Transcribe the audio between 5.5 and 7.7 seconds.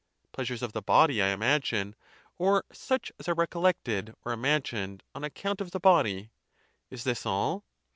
of the body. Is this all?